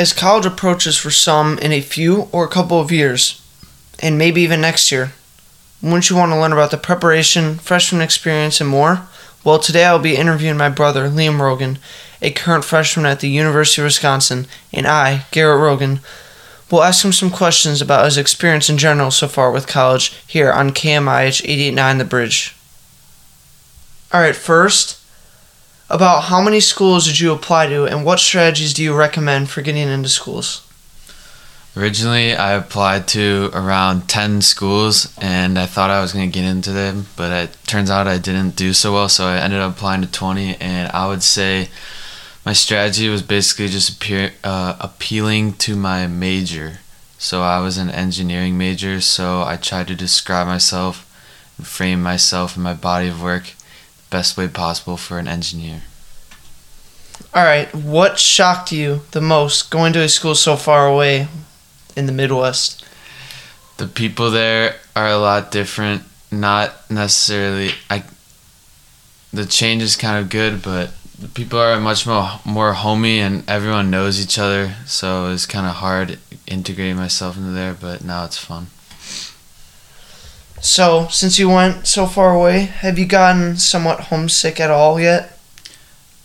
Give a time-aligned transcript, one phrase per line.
[0.00, 3.38] As college approaches for some in a few or a couple of years,
[3.98, 5.12] and maybe even next year,
[5.82, 9.06] wouldn't you want to learn about the preparation, freshman experience, and more?
[9.44, 11.78] Well, today I'll be interviewing my brother, Liam Rogan,
[12.22, 16.00] a current freshman at the University of Wisconsin, and I, Garrett Rogan,
[16.70, 20.50] will ask him some questions about his experience in general so far with college here
[20.50, 22.56] on KMIH 889 The Bridge.
[24.14, 24.98] Alright, first,
[25.90, 29.60] about how many schools did you apply to and what strategies do you recommend for
[29.60, 30.66] getting into schools?
[31.76, 36.48] Originally, I applied to around 10 schools and I thought I was going to get
[36.48, 39.76] into them, but it turns out I didn't do so well, so I ended up
[39.76, 40.56] applying to 20.
[40.56, 41.68] And I would say
[42.44, 46.78] my strategy was basically just appear, uh, appealing to my major.
[47.18, 51.06] So I was an engineering major, so I tried to describe myself
[51.56, 53.54] and frame myself and my body of work
[54.10, 55.82] best way possible for an engineer.
[57.32, 61.28] All right, what shocked you the most going to a school so far away
[61.96, 62.84] in the Midwest?
[63.76, 66.02] The people there are a lot different.
[66.30, 67.72] Not necessarily.
[67.88, 68.04] I.
[69.32, 73.48] The change is kind of good, but the people are much more more homey and
[73.48, 74.74] everyone knows each other.
[74.86, 78.68] So it's kind of hard integrating myself into there, but now it's fun.
[80.60, 85.38] So, since you went so far away, have you gotten somewhat homesick at all yet?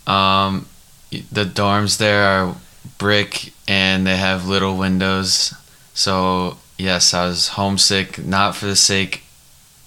[0.06, 0.68] Um,
[1.10, 2.56] the dorms there are
[2.98, 5.54] brick and they have little windows.
[5.94, 9.24] So, yes, I was homesick, not for the sake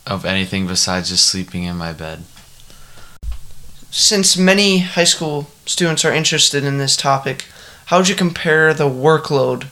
[0.07, 2.25] of anything besides just sleeping in my bed.
[3.91, 7.45] Since many high school students are interested in this topic,
[7.87, 9.67] how would you compare the workload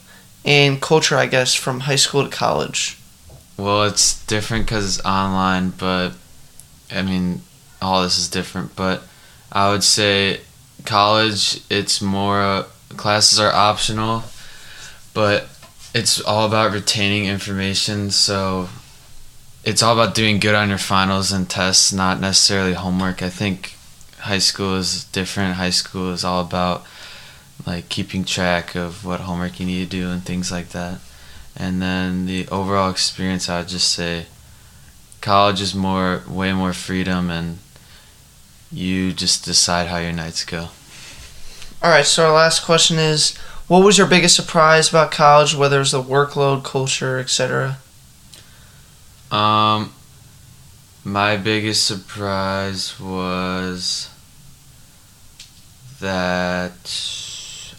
[0.45, 2.99] and culture, I guess, from high school to college?
[3.57, 6.13] Well, it's different because it's online, but
[6.93, 7.41] I mean,
[7.81, 8.77] all this is different.
[8.77, 9.03] But
[9.51, 10.41] I would say
[10.85, 12.63] college, it's more uh,
[12.97, 14.25] classes are optional,
[15.15, 15.49] but
[15.95, 18.11] it's all about retaining information.
[18.11, 18.69] So
[19.65, 23.23] it's all about doing good on your finals and tests, not necessarily homework.
[23.23, 23.75] I think
[24.19, 25.55] high school is different.
[25.55, 26.85] High school is all about
[27.67, 30.99] like keeping track of what homework you need to do and things like that
[31.57, 34.27] and then the overall experience i would just say
[35.21, 37.59] college is more way more freedom and
[38.71, 40.69] you just decide how your nights go.
[41.83, 43.37] All right so our last question is
[43.69, 47.79] what was your biggest surprise about college whether it's the workload culture etc
[49.31, 49.93] um
[51.05, 54.09] my biggest surprise was
[56.01, 56.73] that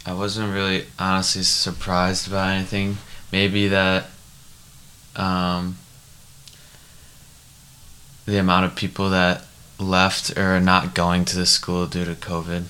[0.06, 2.98] i wasn't really honestly surprised about anything
[3.32, 4.06] maybe that
[5.16, 5.78] um,
[8.26, 9.44] the amount of people that
[9.80, 12.66] left or are not going to the school due to COVID.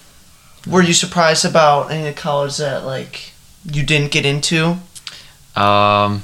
[0.69, 3.31] Were you surprised about any of the college that like
[3.63, 4.77] you didn't get into?
[5.55, 6.23] Um,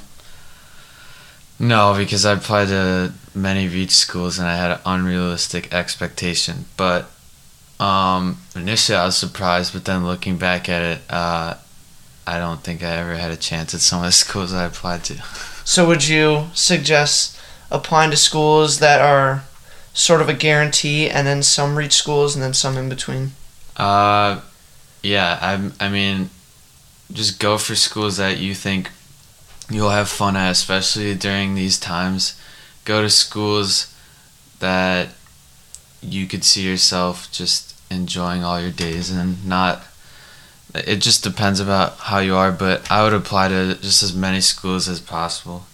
[1.60, 6.66] no, because I applied to many Reach schools and I had an unrealistic expectation.
[6.78, 7.10] But
[7.80, 11.56] um, initially I was surprised, but then looking back at it, uh,
[12.26, 15.04] I don't think I ever had a chance at some of the schools I applied
[15.06, 15.16] to.
[15.66, 17.40] So would you suggest
[17.72, 19.44] applying to schools that are
[19.94, 23.32] sort of a guarantee and then some reach schools and then some in between?
[23.78, 24.42] Uh
[25.02, 26.30] yeah, I I mean
[27.12, 28.90] just go for schools that you think
[29.70, 32.40] you'll have fun at, especially during these times.
[32.86, 33.94] Go to schools
[34.60, 35.10] that
[36.02, 39.84] you could see yourself just enjoying all your days and not
[40.74, 44.42] it just depends about how you are, but I would apply to just as many
[44.42, 45.66] schools as possible.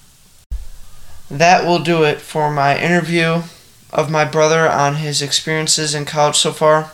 [1.30, 3.44] That will do it for my interview
[3.92, 6.92] of my brother on his experiences in college so far.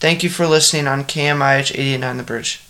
[0.00, 2.62] Thank you for listening on KMIH 89 The Bridge.